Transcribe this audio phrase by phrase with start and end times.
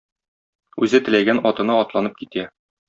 [0.87, 2.53] Үзе теләгән атына атланып китә.